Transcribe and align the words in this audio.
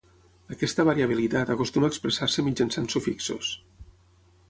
Aquesta 0.55 0.85
variabilitat 0.87 1.53
acostuma 1.57 1.89
a 1.91 1.93
expressar-se 1.95 2.47
mitjançant 2.49 2.91
sufixos. 2.97 3.55